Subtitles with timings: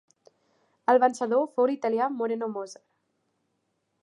[0.93, 2.85] El vencedor fou l'italià Moreno Moser.